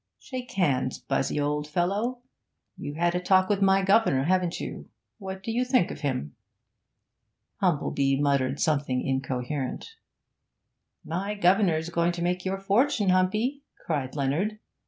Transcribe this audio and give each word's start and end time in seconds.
Shake 0.17 0.49
hands, 0.53 0.97
Buzzy, 0.97 1.39
old 1.39 1.67
fellow! 1.67 2.23
You've 2.75 2.95
had 2.95 3.13
a 3.13 3.19
talk 3.19 3.47
with 3.49 3.61
my 3.61 3.83
governor, 3.83 4.23
haven't 4.23 4.59
you? 4.59 4.89
What 5.19 5.43
do 5.43 5.51
you 5.51 5.63
think 5.63 5.91
of 5.91 6.01
him?' 6.01 6.35
Humplebee 7.61 8.19
muttered 8.19 8.59
something 8.59 9.05
incoherent. 9.05 9.97
'My 11.05 11.35
governor's 11.35 11.91
going 11.91 12.13
to 12.13 12.23
make 12.23 12.45
your 12.45 12.57
fortune, 12.57 13.09
Humpy!' 13.09 13.61
cried 13.85 14.15
Leonard. 14.15 14.57